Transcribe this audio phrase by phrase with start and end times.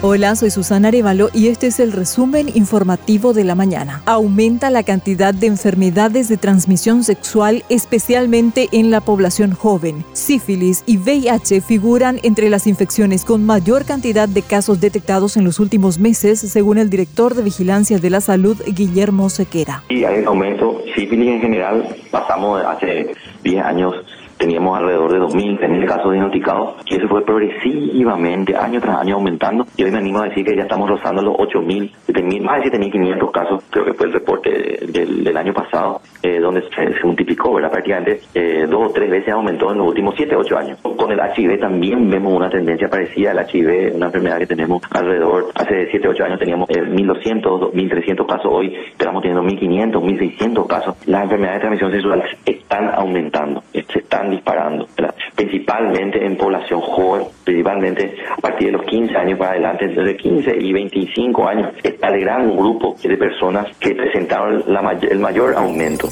[0.00, 4.00] Hola, soy Susana Arevalo y este es el resumen informativo de la mañana.
[4.06, 10.04] Aumenta la cantidad de enfermedades de transmisión sexual, especialmente en la población joven.
[10.12, 15.58] Sífilis y VIH figuran entre las infecciones con mayor cantidad de casos detectados en los
[15.58, 19.82] últimos meses, según el director de Vigilancia de la Salud, Guillermo Sequera.
[19.88, 23.10] Y hay un aumento, sífilis en general, pasamos hace
[23.42, 23.96] 10 años
[24.38, 29.66] teníamos alrededor de 2.000, 3.000 casos diagnosticados y eso fue progresivamente, año tras año aumentando.
[29.76, 32.78] Y hoy me animo a decir que ya estamos rozando los 8.000, 7.000, más de
[32.78, 34.50] 7.500 casos, creo que fue el reporte
[34.86, 37.70] del, año pasado, eh, donde se, multiplicó, ¿verdad?
[37.70, 40.78] Prácticamente eh, dos o tres veces aumentó en los últimos 7, 8 años.
[40.80, 43.32] Con el HIV también vemos una tendencia parecida.
[43.32, 48.26] El HIV, una enfermedad que tenemos alrededor, hace 7, 8 años teníamos eh, 1.200, 1.300
[48.26, 50.96] casos, hoy estamos teniendo 1.500, 1.600 casos.
[51.06, 54.86] Las enfermedades de transmisión sexual están aumentando, se están disparando,
[55.34, 60.56] principalmente en población joven, principalmente a partir de los 15 años para adelante, entre 15
[60.58, 66.08] y 25 años, está el gran grupo de personas que presentaron la el mayor aumento.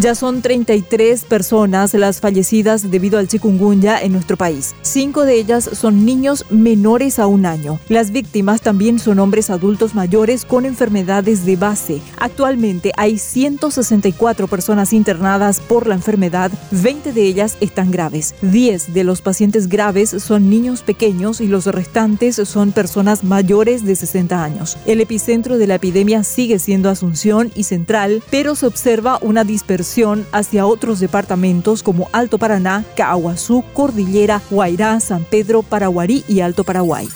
[0.00, 4.76] Ya son 33 personas las fallecidas debido al chikungunya en nuestro país.
[4.80, 7.80] Cinco de ellas son niños menores a un año.
[7.88, 12.00] Las víctimas también son hombres adultos mayores con enfermedades de base.
[12.16, 18.36] Actualmente hay 164 personas internadas por la enfermedad, 20 de ellas están graves.
[18.42, 23.96] 10 de los pacientes graves son niños pequeños y los restantes son personas mayores de
[23.96, 24.78] 60 años.
[24.86, 29.87] El epicentro de la epidemia sigue siendo Asunción y Central, pero se observa una dispersión
[30.32, 37.08] hacia otros departamentos como Alto Paraná, Caguazú, Cordillera, Guairá, San Pedro, Paraguarí y Alto Paraguay.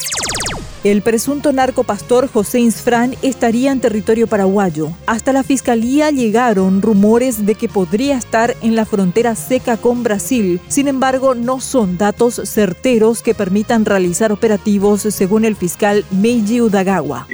[0.85, 4.91] El presunto narcopastor José Insfrán estaría en territorio paraguayo.
[5.07, 10.61] Hasta la fiscalía llegaron rumores de que podría estar en la frontera seca con Brasil.
[10.67, 17.29] Sin embargo, no son datos certeros que permitan realizar operativos, según el fiscal Meiji Udagawa.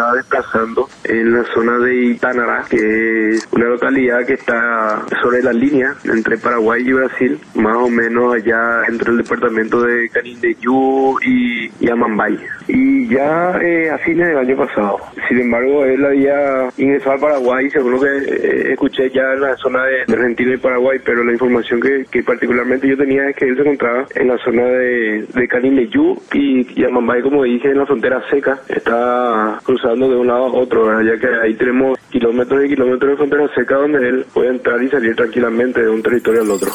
[0.00, 5.52] Estaba desplazando en la zona de Itanara, que es una localidad que está sobre la
[5.52, 11.70] línea entre Paraguay y Brasil, más o menos allá entre el departamento de Canindeyú y,
[11.80, 12.38] y Amambay
[12.72, 14.98] y ya eh, a fines del año pasado.
[15.28, 19.56] Sin embargo, él había ingresado al Paraguay, según lo que eh, escuché ya en la
[19.56, 23.46] zona de, Argentina y Paraguay, pero la información que, que, particularmente yo tenía es que
[23.46, 27.78] él se encontraba en la zona de, de Canindeyú y, y Amambay, como dije, en
[27.78, 29.58] la frontera seca, está
[29.98, 33.76] de un lado a otro, ya que ahí tenemos kilómetros y kilómetros de frontera seca
[33.76, 36.70] donde él puede entrar y salir tranquilamente de un territorio al otro.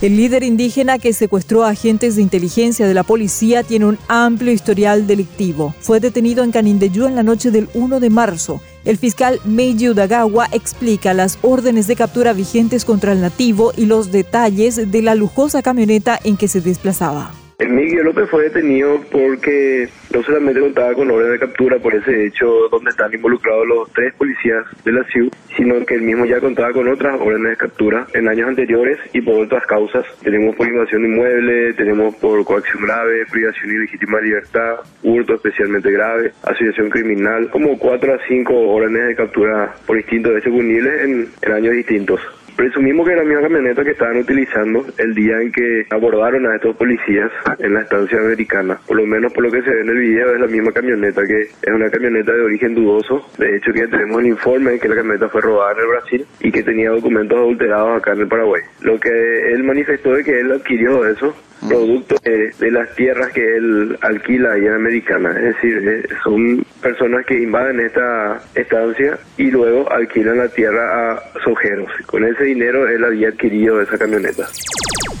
[0.00, 4.52] El líder indígena que secuestró a agentes de inteligencia de la policía tiene un amplio
[4.52, 5.74] historial delictivo.
[5.80, 8.60] Fue detenido en Canindeyú en la noche del 1 de marzo.
[8.84, 14.12] El fiscal Meiji Udagawa explica las órdenes de captura vigentes contra el nativo y los
[14.12, 17.32] detalles de la lujosa camioneta en que se desplazaba.
[17.66, 22.46] Miguel López fue detenido porque no solamente contaba con orden de captura por ese hecho
[22.70, 26.72] donde están involucrados los tres policías de la ciudad, sino que él mismo ya contaba
[26.72, 30.06] con otras órdenes de captura en años anteriores y por otras causas.
[30.22, 35.90] Tenemos por invasión de inmueble, tenemos por coacción grave, privación ilegítima de libertad, hurto especialmente
[35.90, 41.28] grave, asociación criminal, como cuatro a cinco órdenes de captura por distintos hechos punibles en,
[41.42, 42.20] en años distintos.
[42.58, 46.56] Presumimos que era la misma camioneta que estaban utilizando el día en que abordaron a
[46.56, 47.30] estos policías
[47.60, 48.80] en la estancia americana.
[48.84, 51.22] Por lo menos por lo que se ve en el video es la misma camioneta
[51.24, 53.24] que es una camioneta de origen dudoso.
[53.38, 56.26] De hecho que tenemos el informe de que la camioneta fue robada en el Brasil
[56.40, 58.62] y que tenía documentos adulterados acá en el Paraguay.
[58.80, 61.32] Lo que él manifestó es que él adquirió eso
[61.66, 65.30] producto de, las tierras que él alquila allá en Americana.
[65.30, 71.22] Es decir, eh, son personas que invaden esta estancia y luego alquilan la tierra a
[71.44, 71.90] sojeros.
[72.06, 74.46] Con ese dinero él había adquirido esa camioneta.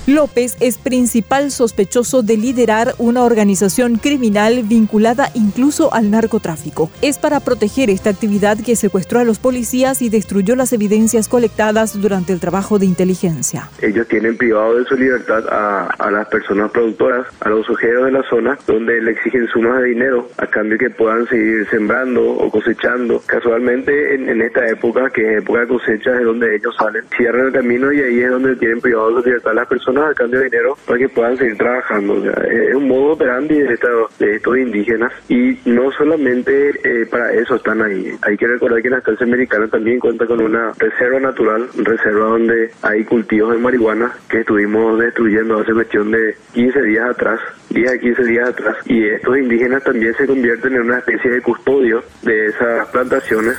[0.06, 6.90] López es principal sospechoso de liderar una organización criminal vinculada incluso al narcotráfico.
[7.02, 12.00] Es para proteger esta actividad que secuestró a los policías y destruyó las evidencias colectadas
[12.00, 13.68] durante el trabajo de inteligencia.
[13.82, 18.22] Ellos tienen privado de su libertad a, las personas productoras, a los ojeros de la
[18.30, 23.22] zona, donde le exigen sumas de dinero a cambio que puedan seguir sembrando o cosechando.
[23.26, 27.52] Casualmente en, esta época, que es época de cosecha, es donde ellos salen, cierran el
[27.52, 30.76] camino y ahí es donde tienen privado de libertad las personas al cambio de dinero
[30.86, 32.16] para que puedan seguir trabajando.
[32.42, 33.78] es un modo operandi de,
[34.18, 38.12] de estos indígenas y no solamente eh, para eso están ahí.
[38.22, 42.70] Hay que recordar que la estancia americana también cuenta con una reserva natural, reserva donde
[42.82, 47.40] hay cultivos de marihuana que estuvimos destruyendo hace cuestión de 15 días atrás,
[47.70, 51.42] 10 a 15 días atrás, y estos indígenas también se convierten en una especie de
[51.42, 53.56] custodio de esas plantaciones.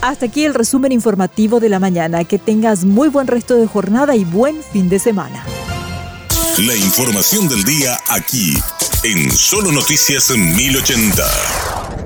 [0.00, 2.24] Hasta aquí el resumen informativo de la mañana.
[2.24, 5.44] Que tengas muy buen resto de jornada y buen fin de semana.
[6.58, 8.54] La información del día aquí,
[9.04, 11.97] en Solo Noticias 1080.